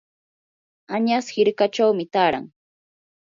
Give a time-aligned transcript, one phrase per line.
[0.95, 2.45] añas hirkachawmi taaran.